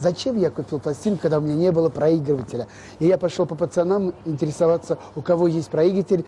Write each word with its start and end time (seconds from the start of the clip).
Зачем 0.00 0.38
я 0.38 0.50
купил 0.50 0.80
пластинку, 0.80 1.20
когда 1.22 1.38
у 1.38 1.40
меня 1.42 1.54
не 1.54 1.70
было 1.70 1.90
проигрывателя? 1.90 2.68
И 3.00 3.06
я 3.06 3.18
пошел 3.18 3.44
по 3.44 3.54
пацанам 3.54 4.14
интересоваться, 4.24 4.96
у 5.14 5.20
кого 5.20 5.46
есть 5.46 5.68
проигрыватель. 5.68 6.24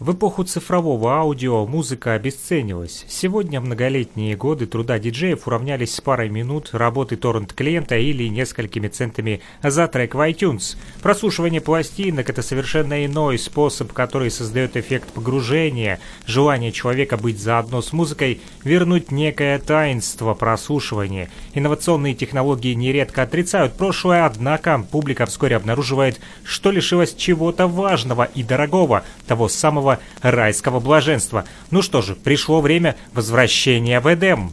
В 0.00 0.12
эпоху 0.12 0.44
цифрового 0.44 1.12
аудио 1.16 1.66
музыка 1.66 2.14
обесценилась. 2.14 3.04
Сегодня 3.06 3.60
многолетние 3.60 4.34
годы 4.34 4.64
труда 4.64 4.98
диджеев 4.98 5.46
уравнялись 5.46 5.94
с 5.94 6.00
парой 6.00 6.30
минут 6.30 6.70
работы 6.72 7.16
торрент-клиента 7.16 7.98
или 7.98 8.26
несколькими 8.28 8.88
центами 8.88 9.42
за 9.62 9.86
трек 9.88 10.14
в 10.14 10.20
iTunes. 10.20 10.78
Прослушивание 11.02 11.60
пластинок– 11.60 12.30
это 12.30 12.40
совершенно 12.40 13.04
иной 13.04 13.38
способ, 13.38 13.92
который 13.92 14.30
создает 14.30 14.74
эффект 14.78 15.12
погружения, 15.12 16.00
желание 16.24 16.72
человека 16.72 17.18
быть 17.18 17.38
заодно 17.38 17.82
с 17.82 17.92
музыкой, 17.92 18.40
вернуть 18.64 19.10
некое 19.10 19.58
таинство 19.58 20.32
прослушивания. 20.32 21.28
Инновационные 21.52 22.14
технологии 22.14 22.72
нередко 22.72 23.20
отрицают 23.20 23.74
прошлое, 23.74 24.24
однако 24.24 24.82
публика 24.90 25.26
вскоре 25.26 25.56
обнаруживает, 25.56 26.20
что 26.42 26.70
лишилась 26.70 27.12
чего-то 27.12 27.66
важного 27.66 28.24
и 28.24 28.42
дорогого, 28.42 29.04
того 29.26 29.48
самого 29.50 29.89
самого 29.90 30.00
райского 30.22 30.80
блаженства. 30.80 31.44
Ну 31.70 31.82
что 31.82 32.02
же, 32.02 32.14
пришло 32.14 32.60
время 32.60 32.96
возвращения 33.14 34.00
в 34.00 34.12
Эдем. 34.12 34.52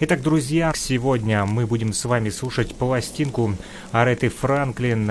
Итак, 0.00 0.22
друзья, 0.22 0.72
сегодня 0.74 1.44
мы 1.44 1.66
будем 1.66 1.92
с 1.92 2.04
вами 2.04 2.30
слушать 2.30 2.74
пластинку 2.74 3.54
Ареты 3.92 4.28
Франклин, 4.28 5.10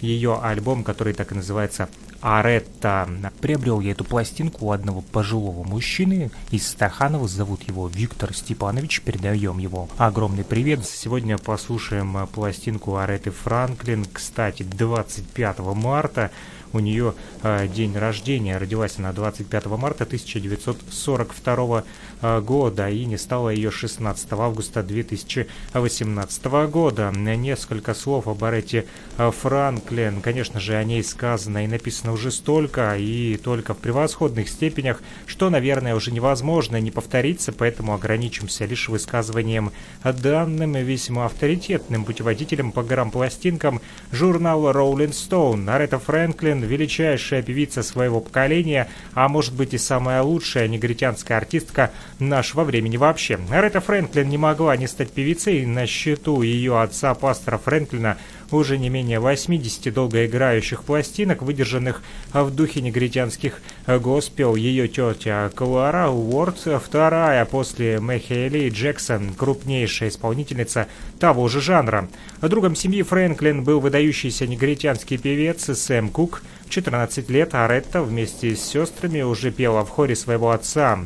ее 0.00 0.40
альбом, 0.42 0.82
который 0.82 1.12
так 1.12 1.30
и 1.32 1.36
называется 1.36 1.88
Аретта. 2.20 3.08
Приобрел 3.40 3.80
я 3.80 3.92
эту 3.92 4.02
пластинку 4.02 4.66
у 4.66 4.70
одного 4.72 5.02
пожилого 5.02 5.62
мужчины 5.62 6.30
из 6.50 6.66
Стаханова. 6.66 7.28
Зовут 7.28 7.62
его 7.68 7.86
Виктор 7.86 8.34
Степанович. 8.34 9.02
Передаем 9.02 9.58
его 9.58 9.88
огромный 9.98 10.42
привет. 10.42 10.84
Сегодня 10.84 11.38
послушаем 11.38 12.26
пластинку 12.26 12.96
Ареты 12.96 13.30
Франклин. 13.30 14.04
Кстати, 14.12 14.64
25 14.64 15.58
марта 15.60 16.30
у 16.74 16.80
нее 16.80 17.14
э, 17.42 17.68
день 17.68 17.96
рождения. 17.96 18.58
Родилась 18.58 18.98
она 18.98 19.12
25 19.12 19.66
марта 19.66 20.04
1942 20.04 21.78
э, 21.78 21.82
года 22.24 22.88
и 22.88 23.04
не 23.04 23.18
стала 23.18 23.50
ее 23.50 23.70
16 23.70 24.32
августа 24.32 24.82
2018 24.82 26.44
года. 26.70 27.12
Несколько 27.14 27.94
слов 27.94 28.28
об 28.28 28.42
Аретте 28.44 28.86
э, 29.18 29.30
Франклин. 29.30 30.20
Конечно 30.20 30.60
же, 30.60 30.74
о 30.74 30.84
ней 30.84 31.04
сказано 31.04 31.64
и 31.64 31.66
написано 31.66 32.12
уже 32.12 32.30
столько 32.30 32.96
и 32.96 33.36
только 33.36 33.74
в 33.74 33.78
превосходных 33.78 34.48
степенях, 34.48 35.02
что, 35.26 35.50
наверное, 35.50 35.94
уже 35.94 36.12
невозможно 36.12 36.80
не 36.80 36.90
повториться, 36.90 37.52
поэтому 37.52 37.94
ограничимся 37.94 38.64
лишь 38.64 38.88
высказыванием 38.88 39.72
данным 40.02 40.72
весьма 40.74 41.26
авторитетным 41.26 42.04
путеводителем 42.04 42.72
по 42.72 42.82
грамм-пластинкам 42.82 43.80
журнала 44.12 44.72
Rolling 44.72 45.10
Stone. 45.10 45.70
Аретта 45.70 45.98
Франклин 45.98 46.62
величайшая 46.62 47.42
певица 47.42 47.82
своего 47.82 48.20
поколения, 48.20 48.88
а 49.12 49.28
может 49.28 49.54
быть 49.54 49.74
и 49.74 49.78
самая 49.78 50.22
лучшая 50.22 50.68
негритянская 50.68 51.38
артистка 51.38 51.90
нашего 52.18 52.64
времени 52.64 52.96
вообще. 52.96 53.38
Аретта 53.50 53.80
Фрэнклин 53.80 54.28
не 54.28 54.38
могла 54.38 54.76
не 54.76 54.86
стать 54.86 55.10
певицей, 55.10 55.66
на 55.66 55.86
счету 55.86 56.42
ее 56.42 56.80
отца, 56.80 57.14
пастора 57.14 57.58
Фрэнклина, 57.58 58.16
уже 58.50 58.78
не 58.78 58.88
менее 58.88 59.20
80 59.20 59.92
долгоиграющих 59.92 60.84
пластинок, 60.84 61.42
выдержанных 61.42 62.02
в 62.32 62.50
духе 62.50 62.80
негритянских 62.80 63.60
госпел. 63.86 64.54
Ее 64.54 64.88
тетя 64.88 65.50
Клара 65.54 66.08
Уорд, 66.08 66.58
вторая 66.82 67.44
после 67.44 68.00
Мэхейли 68.00 68.68
Джексон, 68.68 69.34
крупнейшая 69.34 70.10
исполнительница 70.10 70.86
того 71.18 71.48
же 71.48 71.60
жанра. 71.60 72.08
Другом 72.40 72.76
семьи 72.76 73.02
Фрэнклин 73.02 73.64
был 73.64 73.80
выдающийся 73.80 74.46
негритянский 74.46 75.18
певец 75.18 75.64
Сэм 75.64 76.10
Кук. 76.10 76.42
В 76.66 76.70
14 76.70 77.28
лет 77.30 77.54
Аретта 77.54 78.02
вместе 78.02 78.56
с 78.56 78.62
сестрами 78.62 79.22
уже 79.22 79.50
пела 79.50 79.84
в 79.84 79.90
хоре 79.90 80.16
своего 80.16 80.50
отца 80.50 80.98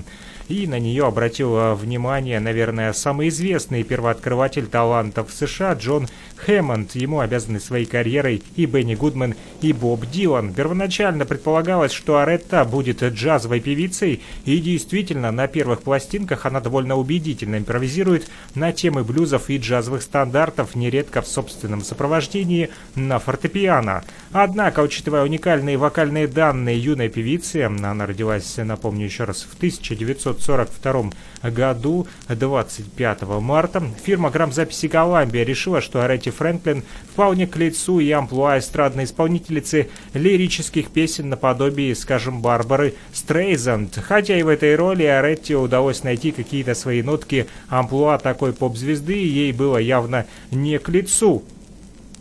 и 0.49 0.67
на 0.67 0.79
нее 0.79 1.07
обратил 1.07 1.75
внимание, 1.75 2.41
наверное, 2.41 2.93
самый 2.93 3.29
известный 3.29 3.83
первооткрыватель 3.83 4.67
талантов 4.67 5.33
США 5.33 5.75
Джон 5.75 6.09
Хэммонд. 6.45 6.95
Ему 6.95 7.21
обязаны 7.21 7.61
своей 7.61 7.87
карьерой 7.87 8.43
и 8.57 8.67
Бенни 8.67 8.95
Гудман, 8.95 9.35
и 9.61 9.73
Боб 9.73 10.07
Дилан. 10.07 10.55
Первоначально 10.55 11.25
предполагалось, 11.25 11.93
что 11.93 12.19
Аретта 12.19 12.65
будет 12.65 13.03
джазовой 13.03 13.61
певицей, 13.61 14.23
и 14.45 14.59
действительно, 14.59 15.31
на 15.31 15.47
первых 15.49 15.83
пластинках 15.83 16.47
она 16.47 16.61
довольно 16.61 16.97
убедительно 16.97 17.57
импровизирует 17.57 18.31
на 18.55 18.73
темы 18.73 19.05
блюзов 19.05 19.51
и 19.51 19.59
джазовых 19.59 20.03
стандартов, 20.03 20.75
нередко 20.75 21.23
в 21.23 21.27
собственном 21.27 21.83
сопровождении 21.83 22.71
на 22.95 23.19
фортепиано. 23.19 24.05
Однако, 24.33 24.81
учитывая 24.81 25.25
уникальные 25.25 25.77
вокальные 25.77 26.29
данные 26.29 26.79
юной 26.79 27.09
певицы, 27.09 27.63
она 27.63 28.07
родилась, 28.07 28.57
напомню 28.57 29.05
еще 29.05 29.25
раз, 29.25 29.43
в 29.43 29.57
1942 29.57 31.11
году, 31.43 32.07
25 32.29 33.23
марта, 33.41 33.83
фирма 34.05 34.31
грамзаписи 34.31 34.89
«Коламбия» 34.89 35.45
решила, 35.45 35.81
что 35.81 36.03
Аретти 36.03 36.31
Фрэнклин 36.31 36.83
вполне 37.13 37.47
к 37.47 37.57
лицу 37.57 38.01
и 38.01 38.11
амплуа 38.11 38.59
эстрадной 38.59 39.05
исполнительницы 39.05 39.89
лирических 40.15 40.91
песен 40.91 41.29
наподобие, 41.29 41.95
скажем, 41.95 42.43
Барбары 42.43 42.95
Стрейзанд. 43.13 43.97
Хотя 43.97 44.39
и 44.39 44.43
в 44.43 44.49
этой 44.49 44.75
роли 44.77 45.05
Аретти 45.05 45.55
удалось 45.55 46.03
найти 46.03 46.33
какие-то 46.33 46.75
свои 46.75 47.03
нотки 47.03 47.47
амплуа 47.69 48.19
такой 48.19 48.53
поп-звезды, 48.53 49.15
ей 49.15 49.53
было 49.53 49.79
явно 49.79 50.27
не 50.51 50.79
к 50.79 50.89
лицу. 50.89 51.43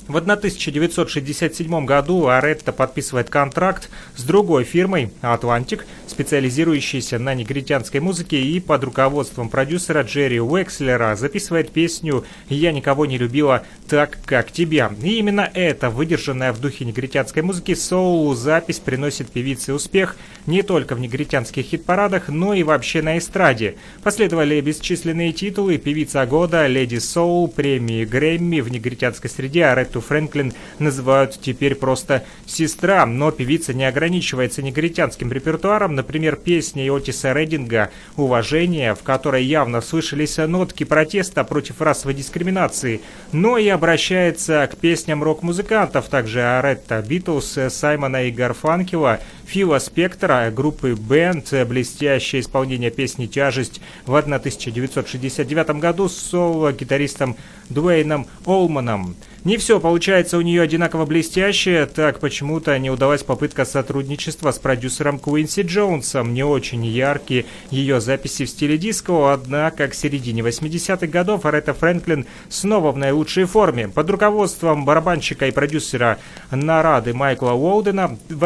В 0.08 0.16
1967 0.16 1.86
году 1.86 2.28
Арета 2.28 2.72
подписывает 2.72 3.30
контракт 3.30 3.90
с 4.16 4.24
другой 4.24 4.64
фирмой 4.64 5.12
Atlantic, 5.20 5.86
специализирующейся 6.08 7.20
на 7.20 7.36
негритянской 7.36 8.00
музыке 8.00 8.42
и 8.42 8.62
под 8.62 8.86
руководством 8.86 9.50
продюсера 9.50 10.04
Джерри 10.04 10.40
Уэкслера 10.40 11.18
записывает 11.18 11.72
песню 11.72 12.24
«Я 12.48 12.72
никого 12.72 13.06
не 13.06 13.18
любила 13.18 13.66
так, 13.90 14.18
как 14.26 14.52
тебя». 14.52 14.92
И 15.04 15.20
именно 15.20 15.52
эта, 15.54 15.90
выдержанная 15.90 16.54
в 16.54 16.62
духе 16.62 16.86
негритянской 16.86 17.44
музыки, 17.44 17.76
соул-запись 17.76 18.80
приносит 18.80 19.30
певице 19.30 19.74
успех 19.74 20.16
не 20.46 20.62
только 20.62 20.96
в 20.96 21.02
негритянских 21.02 21.66
хит-парадах, 21.66 22.30
но 22.30 22.54
и 22.54 22.64
вообще 22.64 23.02
на 23.02 23.18
эстраде. 23.18 23.76
Последовали 24.04 24.62
бесчисленные 24.62 25.34
титулы 25.34 25.78
«Певица 25.78 26.26
года», 26.26 26.66
Lady 26.66 26.98
Soul, 26.98 27.50
премии 27.50 28.06
Грэмми 28.06 28.62
в 28.62 28.72
негритянской 28.72 29.30
среде 29.30 29.66
Аретту 29.98 30.02
Фрэнклин 30.02 30.54
называют 30.80 31.40
теперь 31.42 31.76
просто 31.76 32.24
«сестра», 32.46 33.06
но 33.06 33.32
певица 33.32 33.74
не 33.74 33.86
ограничивается 33.86 34.62
негритянским 34.62 35.32
репертуаром, 35.32 35.96
например, 35.96 36.36
песни 36.36 36.90
Отиса 36.90 37.34
Рединга 37.34 37.90
«Уважение», 38.16 38.94
в 38.94 39.04
которой 39.04 39.44
явно 39.44 39.82
слышались 39.82 40.38
нотки 40.38 40.84
протеста 40.84 41.44
против 41.44 41.82
расовой 41.82 42.14
дискриминации, 42.14 43.02
но 43.32 43.58
и 43.58 43.68
обращается 43.68 44.70
к 44.72 44.78
песням 44.78 45.24
рок-музыкантов, 45.24 46.08
также 46.08 46.42
Аретта 46.42 47.02
Битлз, 47.02 47.58
Саймона 47.70 48.26
и 48.26 48.32
Гарфанкела, 48.32 49.20
Фила 49.48 49.80
Спектра, 49.80 50.52
группы 50.52 50.94
Бенд, 50.94 51.54
блестящее 51.70 52.42
исполнение 52.42 52.92
песни 52.92 53.28
«Тяжесть» 53.28 53.80
в 54.06 54.14
1969 54.14 55.70
году 55.80 56.10
с 56.10 56.18
соло-гитаристом 56.18 57.38
Дуэйном 57.70 58.28
Олманом. 58.46 59.16
Не 59.46 59.56
все 59.56 59.80
получается 59.80 60.38
у 60.38 60.42
нее 60.42 60.62
одинаково 60.62 61.06
блестяще, 61.06 61.86
так 61.86 62.20
почему-то 62.20 62.78
не 62.78 62.90
удалась 62.90 63.24
попытка 63.24 63.64
сотрудничества 63.64 64.52
с 64.52 64.60
продюсером 64.60 65.20
Куинси 65.20 65.62
Джонсом. 65.62 66.34
Не 66.34 66.44
очень 66.44 66.86
яркие 66.86 67.46
ее 67.72 68.02
записи 68.02 68.44
в 68.44 68.50
стиле 68.50 68.78
диско, 68.78 69.32
однако 69.32 69.88
к 69.88 69.94
середине 69.94 70.42
80-х 70.42 71.08
годов 71.08 71.46
Аретта 71.46 71.74
Фрэнклин 71.74 72.26
снова 72.50 72.92
в 72.92 72.98
наилучшей 72.98 73.46
форме. 73.46 73.88
Под 73.88 74.10
руководством 74.10 74.84
барабанщика 74.84 75.48
и 75.48 75.52
продюсера 75.52 76.18
Нарады 76.52 77.14
Майкла 77.14 77.52
Уолдена 77.52 78.18
в 78.28 78.44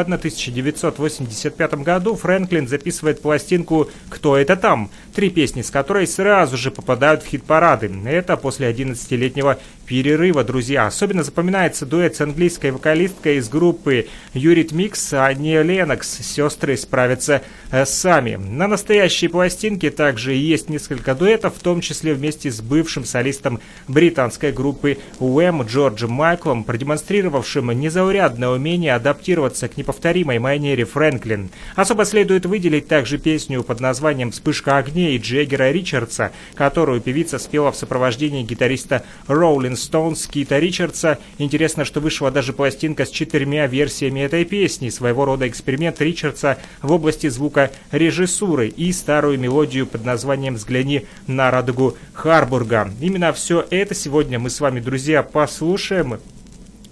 1985 0.99 1.73
году 1.83 2.15
Фрэнклин 2.15 2.67
записывает 2.67 3.21
пластинку 3.21 3.89
«Кто 4.09 4.37
это 4.37 4.55
там?», 4.55 4.89
три 5.13 5.29
песни 5.29 5.61
с 5.61 5.71
которой 5.71 6.07
сразу 6.07 6.57
же 6.57 6.71
попадают 6.71 7.23
в 7.23 7.27
хит-парады. 7.27 7.91
Это 8.05 8.37
после 8.37 8.71
11-летнего 8.71 9.59
перерыва, 9.91 10.45
друзья. 10.45 10.87
Особенно 10.87 11.21
запоминается 11.21 11.85
дуэт 11.85 12.15
с 12.15 12.21
английской 12.21 12.71
вокалисткой 12.71 13.35
из 13.39 13.49
группы 13.49 14.07
Eurythmics 14.33 15.11
Энни 15.11 15.61
Леннокс 15.61 16.19
«Сёстры 16.21 16.77
справятся 16.77 17.41
э, 17.71 17.85
сами». 17.85 18.37
На 18.37 18.69
настоящей 18.69 19.27
пластинке 19.27 19.91
также 19.91 20.33
есть 20.33 20.69
несколько 20.69 21.13
дуэтов, 21.13 21.57
в 21.57 21.59
том 21.59 21.81
числе 21.81 22.13
вместе 22.13 22.49
с 22.51 22.61
бывшим 22.61 23.03
солистом 23.03 23.59
британской 23.89 24.53
группы 24.53 24.97
Wham! 25.19 25.63
Джорджем 25.63 26.11
Майклом, 26.11 26.63
продемонстрировавшим 26.63 27.71
незаурядное 27.77 28.47
умение 28.47 28.95
адаптироваться 28.95 29.67
к 29.67 29.75
неповторимой 29.75 30.39
манере 30.39 30.85
Фрэнклин. 30.85 31.49
Особо 31.75 32.05
следует 32.05 32.45
выделить 32.45 32.87
также 32.87 33.17
песню 33.17 33.61
под 33.61 33.81
названием 33.81 34.31
«Вспышка 34.31 34.77
огней» 34.77 35.17
Джеггера 35.17 35.69
Ричардса, 35.69 36.31
которую 36.55 37.01
певица 37.01 37.39
спела 37.39 37.73
в 37.73 37.75
сопровождении 37.75 38.43
гитариста 38.43 39.03
Rolling 39.27 39.75
Stones 39.81 40.27
Кита 40.27 40.59
Ричардса. 40.59 41.19
Интересно, 41.37 41.85
что 41.85 41.99
вышла 41.99 42.31
даже 42.31 42.53
пластинка 42.53 43.05
с 43.05 43.09
четырьмя 43.09 43.67
версиями 43.67 44.21
этой 44.21 44.45
песни, 44.45 44.89
своего 44.89 45.25
рода 45.25 45.47
эксперимент 45.47 46.01
Ричардса 46.01 46.57
в 46.81 46.91
области 46.91 47.27
звукорежиссуры 47.27 48.67
и 48.67 48.91
старую 48.91 49.39
мелодию 49.39 49.87
под 49.87 50.05
названием 50.05 50.55
«Взгляни 50.55 51.05
на 51.27 51.51
радугу 51.51 51.97
Харбурга». 52.13 52.91
Именно 53.01 53.33
все 53.33 53.65
это 53.69 53.95
сегодня 53.95 54.39
мы 54.39 54.49
с 54.49 54.59
вами, 54.59 54.79
друзья, 54.79 55.23
послушаем 55.23 56.19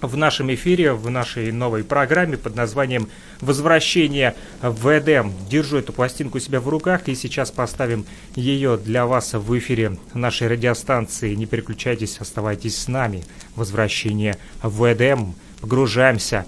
в 0.01 0.15
нашем 0.17 0.53
эфире, 0.53 0.93
в 0.93 1.09
нашей 1.09 1.51
новой 1.51 1.83
программе 1.83 2.37
под 2.37 2.55
названием 2.55 3.09
«Возвращение 3.41 4.35
в 4.61 4.87
Эдем». 4.97 5.33
Держу 5.49 5.77
эту 5.77 5.93
пластинку 5.93 6.37
у 6.37 6.41
себя 6.41 6.59
в 6.59 6.69
руках 6.69 7.07
и 7.07 7.15
сейчас 7.15 7.51
поставим 7.51 8.05
ее 8.35 8.77
для 8.77 9.05
вас 9.05 9.33
в 9.33 9.57
эфире 9.57 9.97
нашей 10.13 10.47
радиостанции. 10.47 11.35
Не 11.35 11.45
переключайтесь, 11.45 12.17
оставайтесь 12.19 12.77
с 12.77 12.87
нами. 12.87 13.23
«Возвращение 13.55 14.37
в 14.61 14.91
Эдем». 14.91 15.35
Погружаемся 15.61 16.45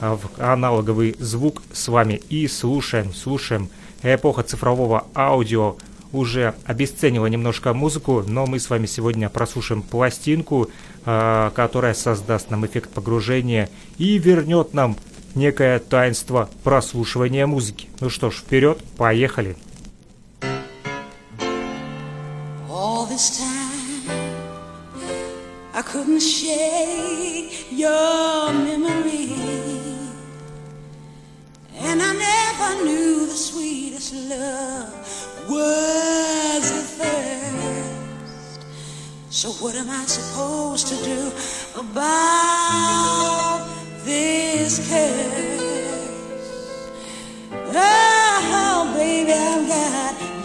в 0.00 0.20
аналоговый 0.38 1.16
звук 1.18 1.62
с 1.72 1.88
вами 1.88 2.20
и 2.28 2.46
слушаем, 2.46 3.12
слушаем. 3.12 3.68
Эпоха 4.02 4.42
цифрового 4.42 5.06
аудио– 5.14 5.76
уже 6.12 6.54
обесценила 6.64 7.26
немножко 7.26 7.72
музыку, 7.74 8.24
но 8.26 8.46
мы 8.46 8.58
с 8.58 8.70
вами 8.70 8.86
сегодня 8.86 9.28
прослушаем 9.28 9.82
пластинку, 9.82 10.70
которая 11.06 11.94
создаст 11.94 12.50
нам 12.50 12.66
эффект 12.66 12.90
погружения 12.90 13.70
и 13.96 14.18
вернет 14.18 14.74
нам 14.74 14.96
некое 15.36 15.78
таинство 15.78 16.50
прослушивания 16.64 17.46
музыки. 17.46 17.88
Ну 18.00 18.10
что 18.10 18.30
ж, 18.30 18.38
вперед, 18.38 18.82
поехали! 18.96 19.56
I 25.78 25.82
couldn't 25.82 26.20
shake 26.20 27.70
your 27.70 28.50
memory 28.50 29.28
And 31.78 32.02
I 32.02 32.12
never 32.14 32.84
knew 32.84 33.26
the 33.26 33.36
sweetest 33.36 34.14
love 34.14 34.90
was 35.48 36.72
the 36.72 36.82
first. 36.96 37.65
So 39.36 39.50
what 39.62 39.74
am 39.74 39.90
I 39.90 40.06
supposed 40.06 40.86
to 40.86 40.94
do 41.04 41.30
about 41.78 43.68
this 44.02 44.78
curse? 44.88 45.60
Oh, 47.68 48.94
baby, 48.96 49.34
I've 49.34 49.68
got 49.68 50.35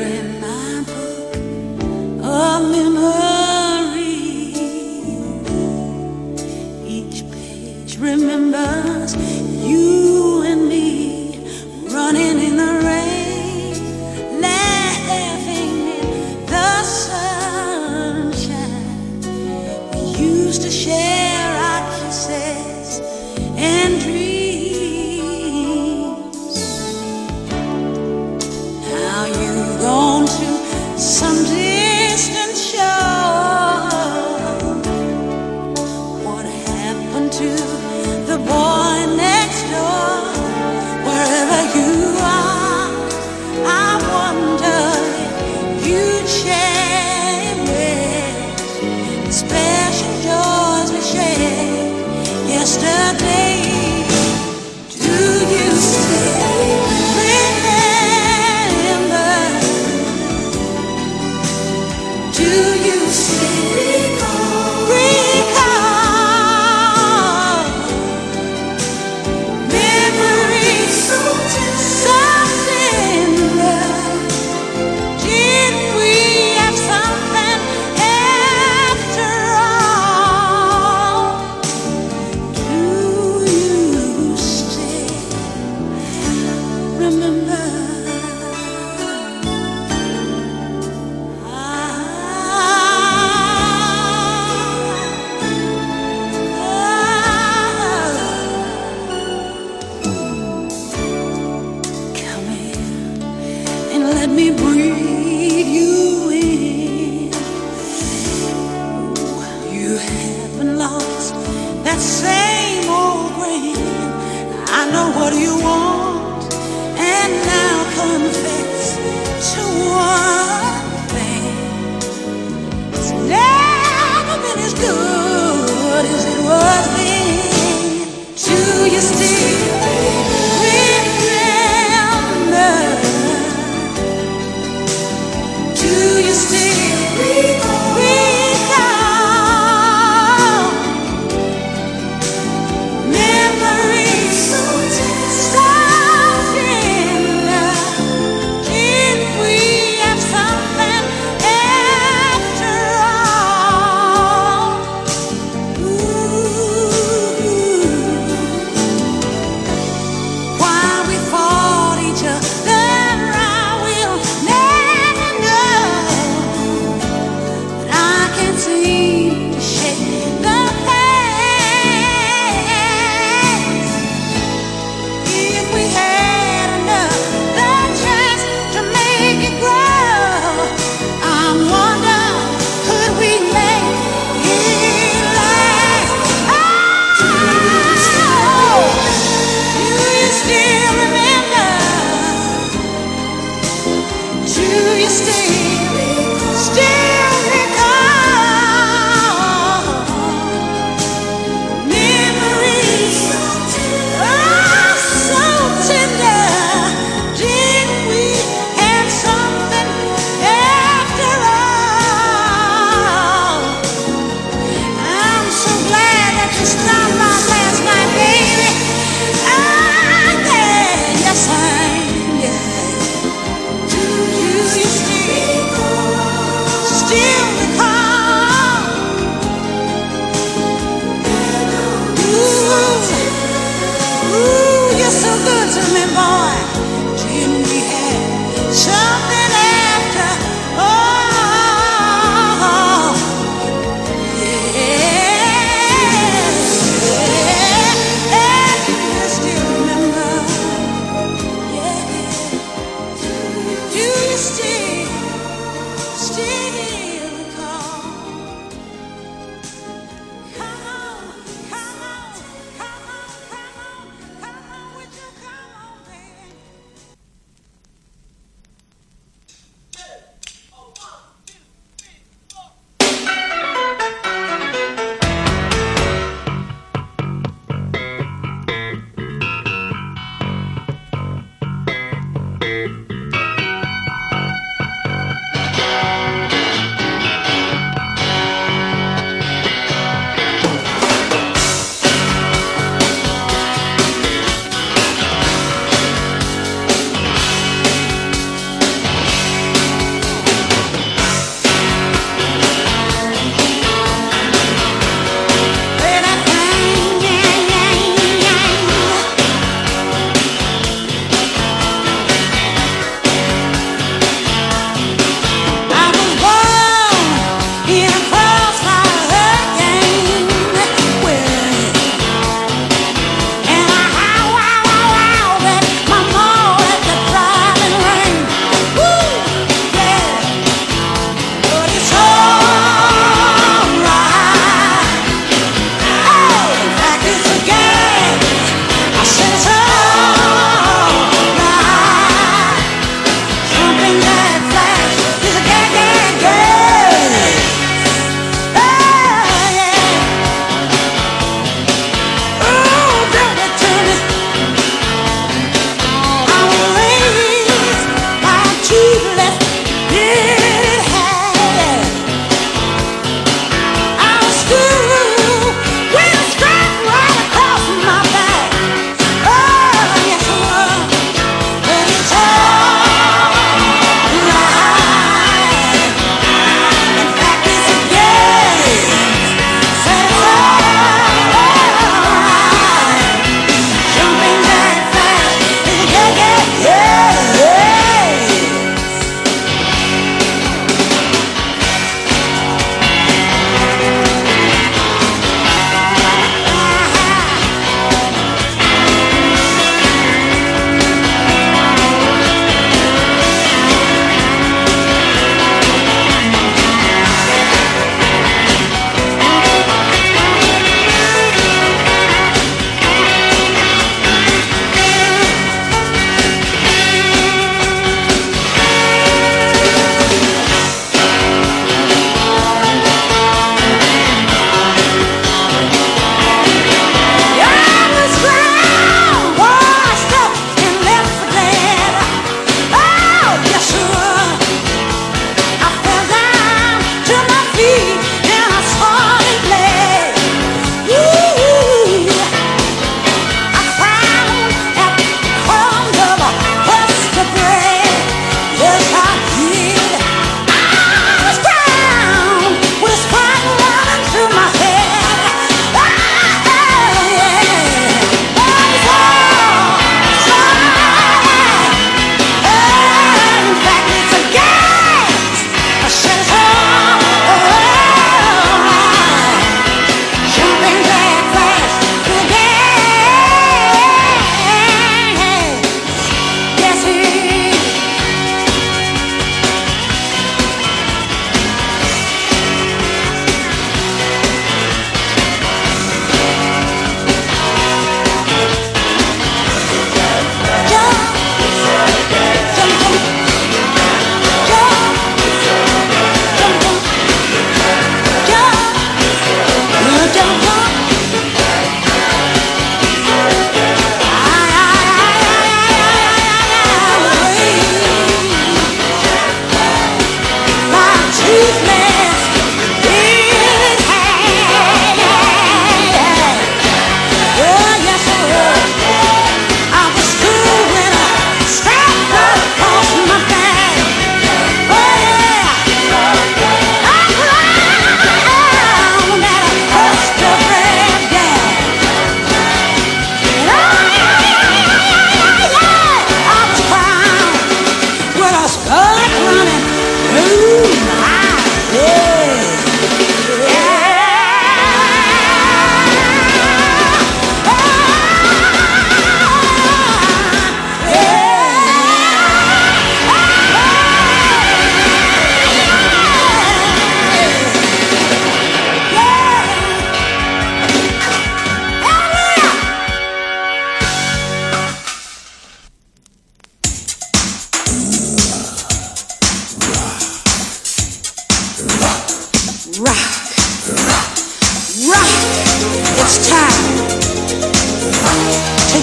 In 0.00 0.40
my 0.40 0.84
book 0.86 2.24
of 2.24 2.70
memories. 2.70 3.17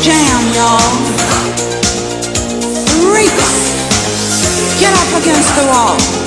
Jam, 0.06 0.54
y'all. 0.54 0.92
Freaks, 3.02 4.80
get 4.80 4.94
up 4.94 5.20
against 5.20 5.56
the 5.56 5.66
wall. 5.66 6.25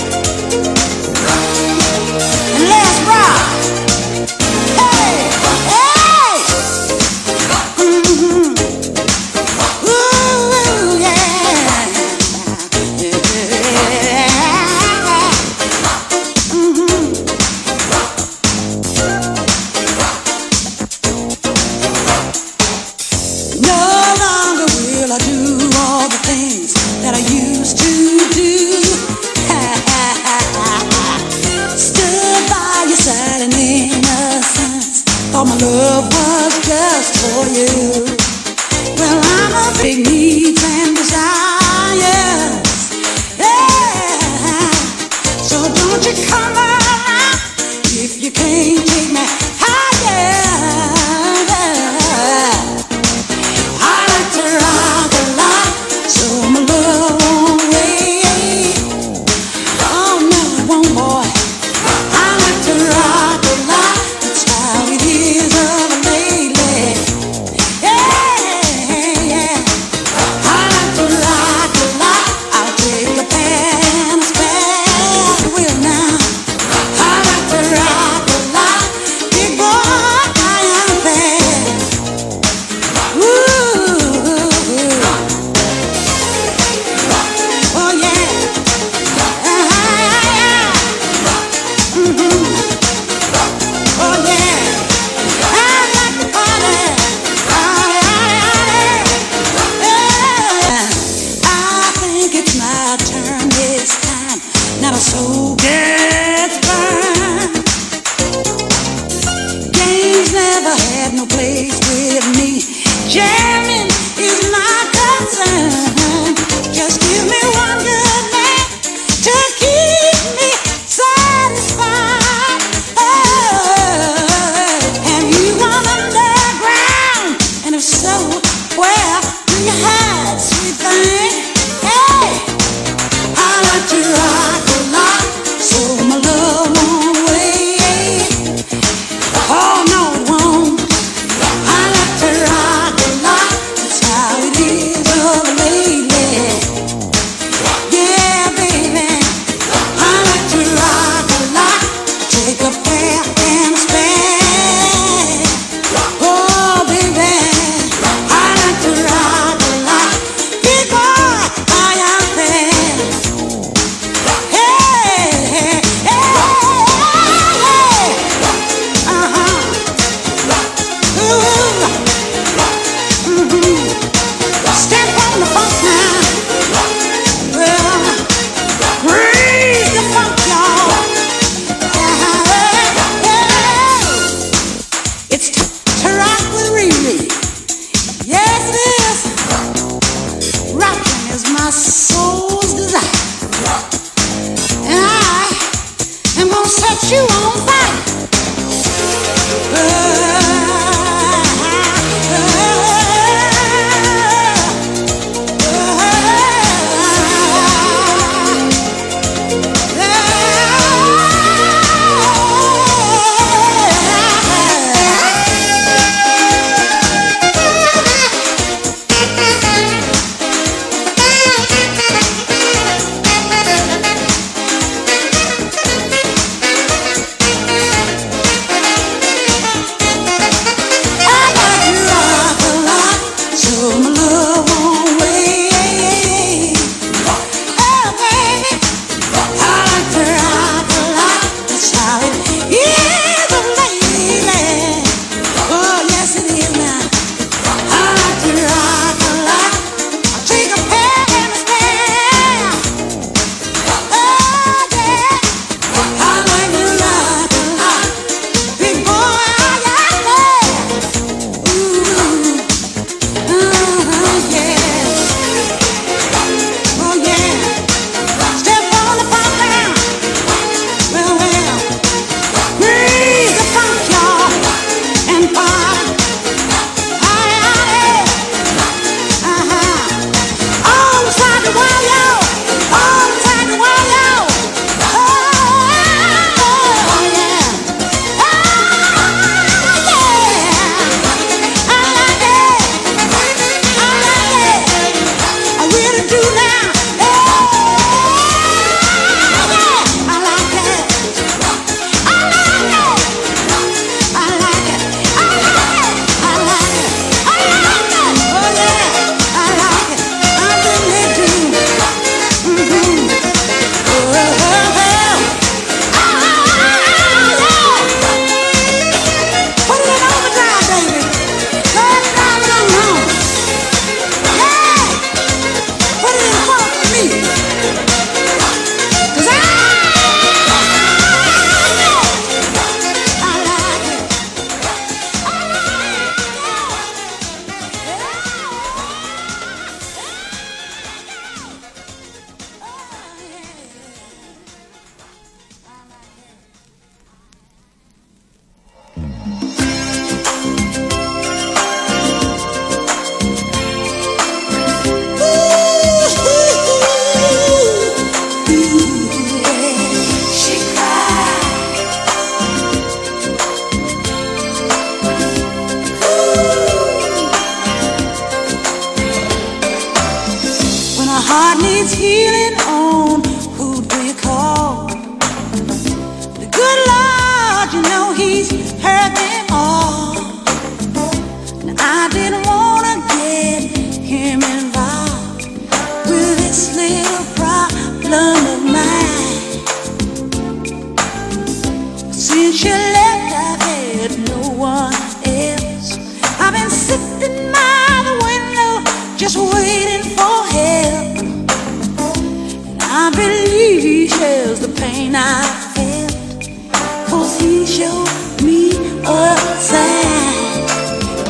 And 405.29 405.37
I 405.37 405.61
help? 405.93 407.29
Cause 407.29 407.61
he 407.61 407.85
showed 407.85 408.65
me 408.65 408.97
a 409.29 409.57
sign. 409.77 410.89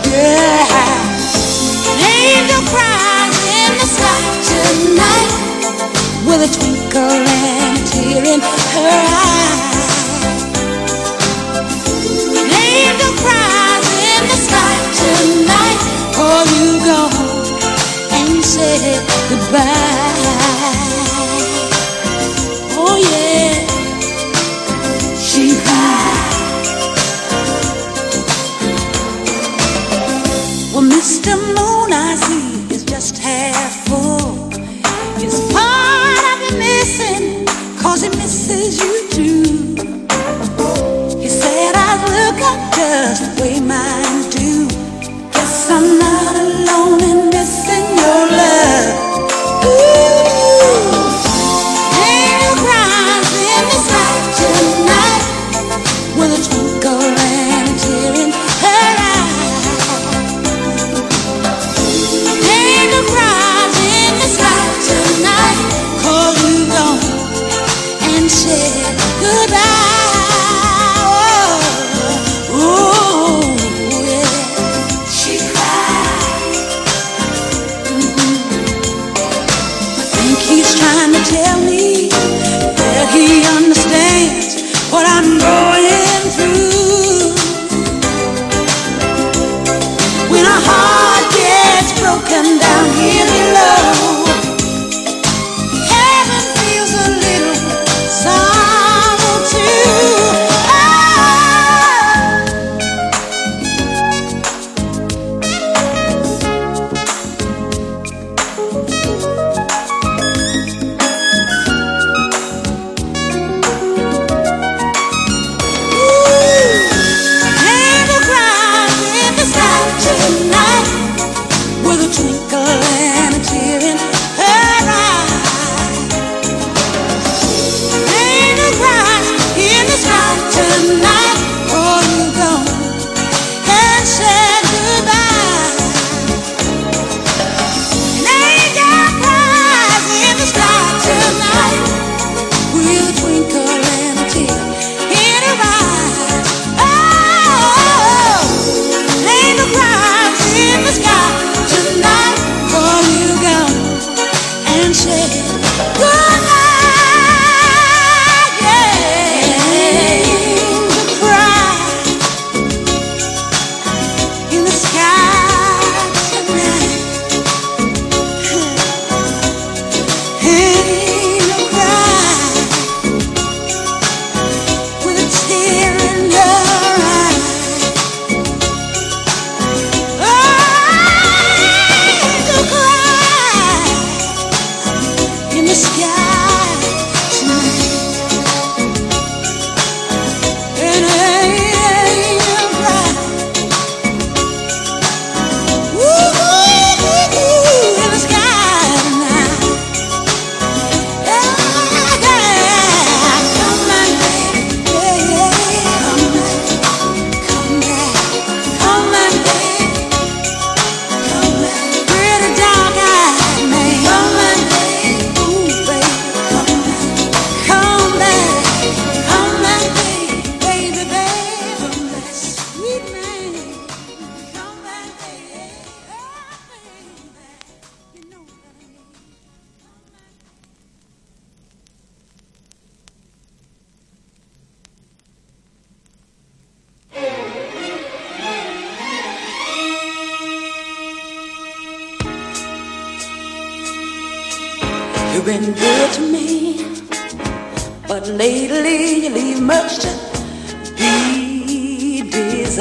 Yeah. 0.02 0.66
Angel 2.10 2.62
cries 2.74 3.38
in 3.54 3.70
the 3.78 3.86
sky 3.94 4.18
tonight 4.50 5.30
with 6.26 6.42
a 6.42 6.50
twinkle 6.58 7.22
and 7.38 7.78
a 7.78 7.82
tear 7.86 8.24
in 8.34 8.40
her. 8.42 8.98
Angel 12.66 13.12
cries 13.22 13.86
in 14.10 14.22
the 14.26 14.38
sky 14.42 14.74
you 16.58 16.82
go 16.82 17.00
and 18.10 18.42
goodbye. 19.30 20.07
you. 38.70 38.97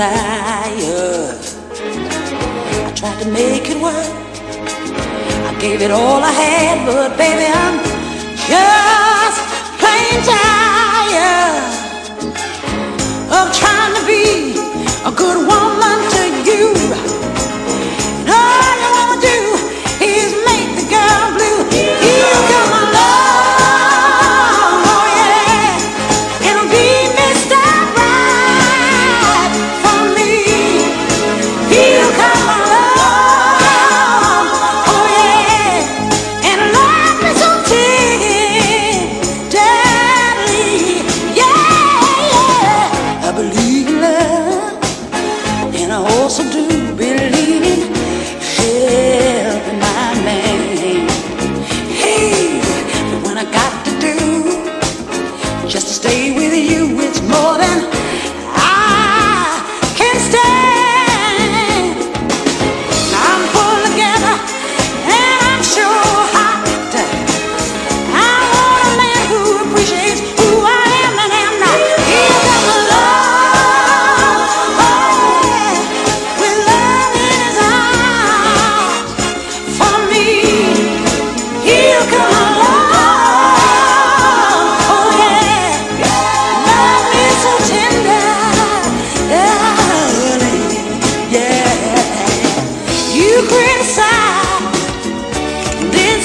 desire. 0.08 1.36
I 2.86 2.92
tried 2.96 3.22
to 3.24 3.30
make 3.32 3.70
it 3.70 3.82
work. 3.82 4.14
I 5.50 5.58
gave 5.60 5.82
it 5.82 5.92
all 5.92 6.22
I 6.24 6.32
had, 6.32 6.86
but 6.86 7.18
baby, 7.18 7.48
I'm 7.64 7.78
just 8.52 9.40
plain 9.82 10.18
tired 10.32 11.64
of 13.38 13.46
trying 13.62 13.94
to 13.98 14.04
be 14.06 14.58
a 15.06 15.12
good 15.12 15.40
woman 15.48 15.98
to 16.16 16.24
you. 16.50 17.07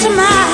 to 0.02 0.10
my 0.16 0.51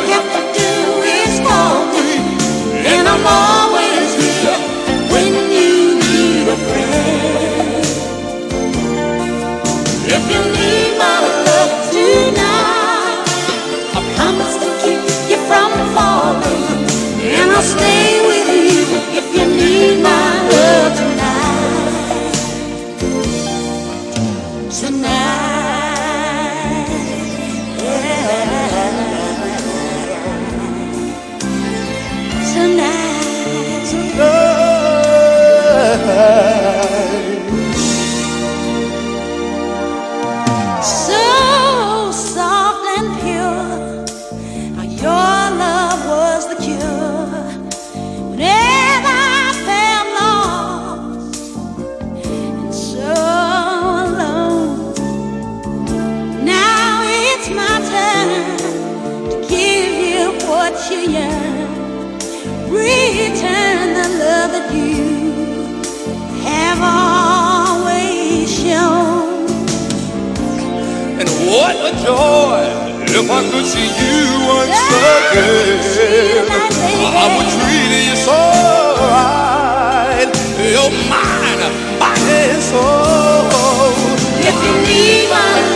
joy 72.04 72.68
if 73.16 73.30
I 73.32 73.42
could 73.50 73.66
see 73.66 73.88
you 73.88 74.20
once 74.44 74.82
again. 75.32 76.46
I 77.16 77.26
would 77.36 77.50
treat 77.56 77.92
you 78.10 78.16
so 78.28 78.40
right. 79.08 80.28
You're 80.60 80.92
mine, 81.08 81.64
body, 82.00 82.60
soul. 82.60 83.48
If 84.44 84.58
you 84.66 84.74
need 84.84 85.30
my 85.30 85.52
love. 85.62 85.73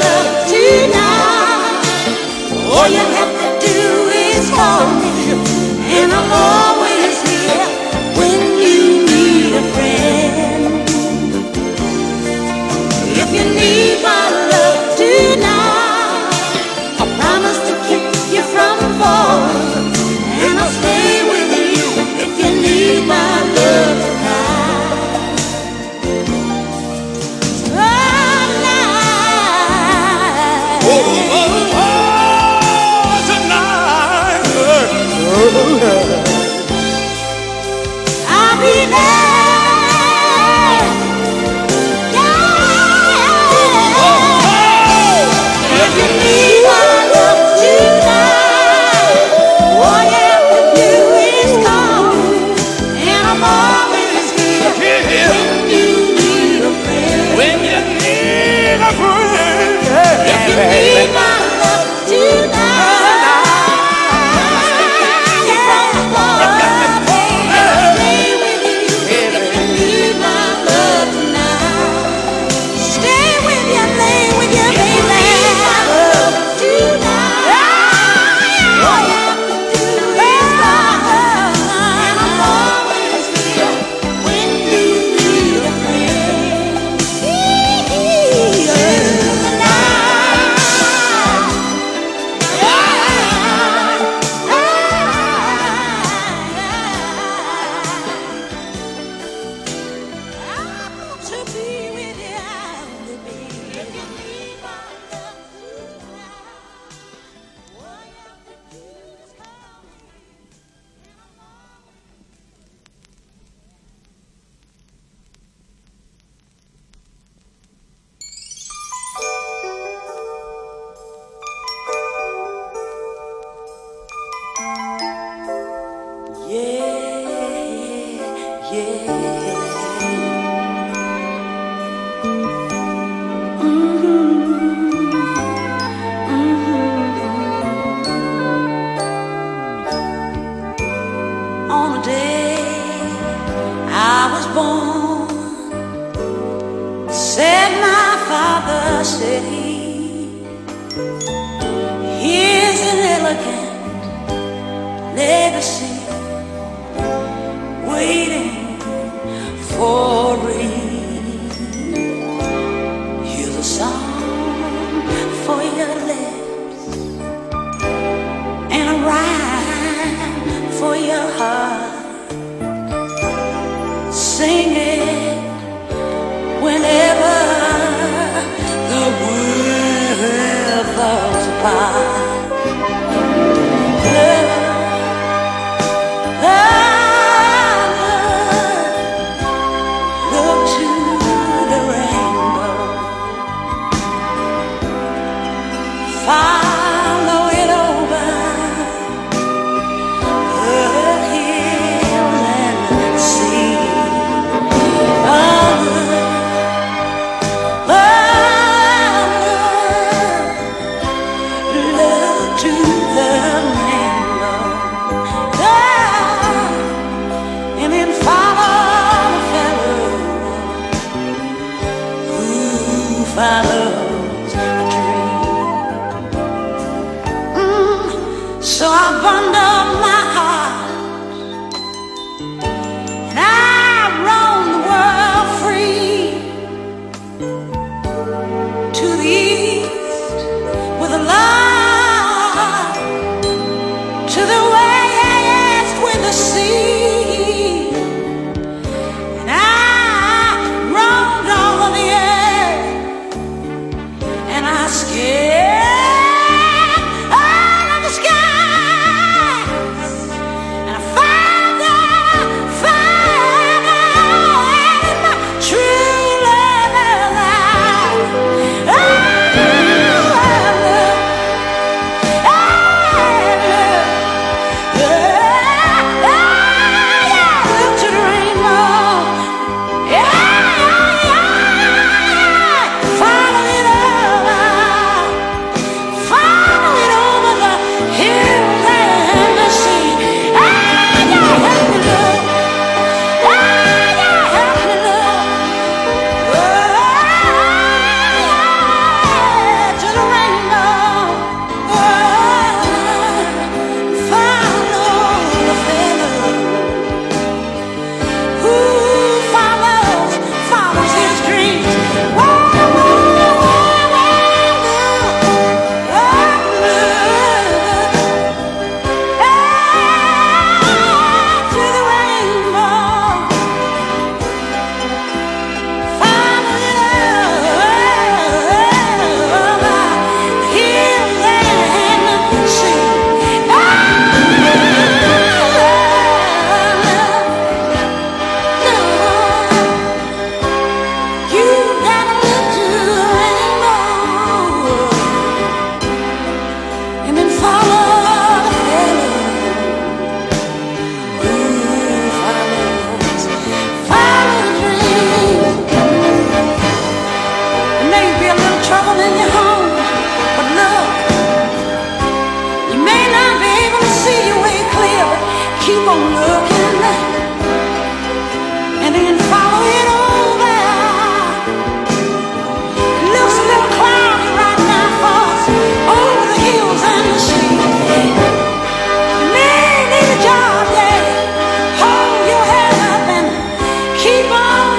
Oh 384.59 384.96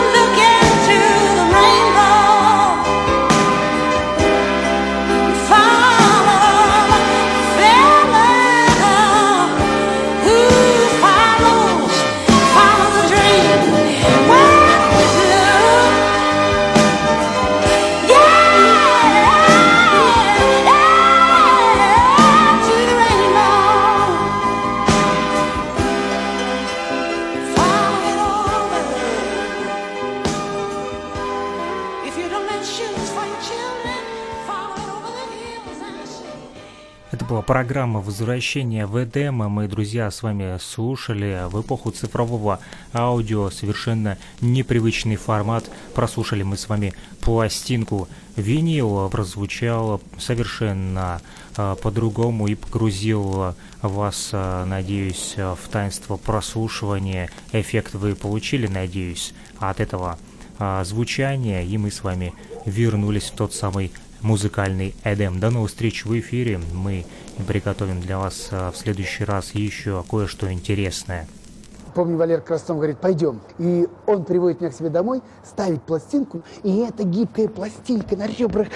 программа 37.49 38.03
«Возвращение 38.03 38.85
в 38.85 39.03
Эдем». 39.03 39.37
Мы, 39.37 39.69
друзья, 39.69 40.11
с 40.11 40.23
вами 40.23 40.59
слушали 40.61 41.49
в 41.49 41.63
эпоху 41.63 41.91
цифрового 41.91 42.61
аудио 42.93 43.49
совершенно 43.49 44.19
непривычный 44.43 45.17
формат. 45.17 45.65
Прослушали 45.95 46.43
мы 46.43 46.59
с 46.59 46.69
вами 46.69 46.93
пластинку. 47.23 48.07
Винил 48.37 49.09
прозвучал 49.09 50.03
совершенно 50.19 51.23
а, 51.57 51.77
по-другому 51.77 52.49
и 52.49 52.55
погрузил 52.55 53.55
вас, 53.81 54.29
а, 54.33 54.67
надеюсь, 54.67 55.33
в 55.39 55.71
таинство 55.73 56.19
прослушивания. 56.19 57.31
Эффект 57.53 57.95
вы 57.95 58.15
получили, 58.15 58.67
надеюсь, 58.67 59.33
от 59.59 59.81
этого 59.81 60.19
а, 60.59 60.85
звучания. 60.85 61.63
И 61.63 61.79
мы 61.79 61.91
с 61.91 62.03
вами 62.03 62.35
вернулись 62.67 63.31
в 63.31 63.37
тот 63.37 63.55
самый 63.55 63.91
музыкальный 64.23 64.95
Эдем. 65.05 65.41
До 65.41 65.51
новых 65.51 65.71
встреч 65.71 66.05
в 66.05 66.19
эфире. 66.19 66.61
Мы 66.73 67.05
приготовим 67.47 68.01
для 68.01 68.19
вас 68.19 68.49
а, 68.51 68.73
в 68.73 68.77
следующий 68.77 69.25
раз 69.25 69.55
еще 69.55 70.05
кое-что 70.11 70.53
интересное. 70.53 71.29
Помню, 71.95 72.17
Валер 72.17 72.41
Крастов 72.41 72.77
говорит, 72.77 72.99
пойдем. 72.99 73.41
И 73.59 73.89
он 74.07 74.25
приводит 74.25 74.61
меня 74.61 74.71
к 74.71 74.75
себе 74.75 74.89
домой, 74.89 75.21
ставит 75.45 75.83
пластинку, 75.83 76.43
и 76.63 76.77
эта 76.77 77.03
гибкая 77.03 77.49
пластинка 77.49 78.17
на 78.17 78.27
ребрах 78.27 78.69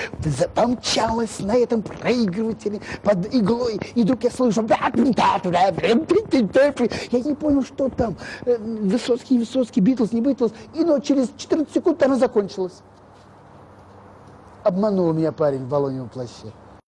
помчалась 0.54 1.38
на 1.38 1.54
этом 1.54 1.82
проигрывателе 1.82 2.80
под 3.04 3.32
иглой. 3.32 3.80
И 3.94 4.02
вдруг 4.02 4.24
я 4.24 4.30
слышу... 4.30 4.66
Я 4.66 7.20
не 7.20 7.34
понял, 7.34 7.62
что 7.62 7.88
там. 7.90 8.16
Э, 8.44 8.56
Высоцкий, 8.58 9.38
Высоцкий, 9.38 9.80
Битлз, 9.80 10.12
не 10.12 10.20
Битлз. 10.20 10.52
И 10.74 10.80
но 10.80 10.98
через 10.98 11.30
14 11.36 11.72
секунд 11.72 12.02
она 12.02 12.16
закончилась. 12.16 12.82
Обманул 14.64 15.12
меня 15.12 15.32
парень 15.32 15.64
в 15.64 15.68
волоневом 15.68 16.08
плаще. 16.08 16.52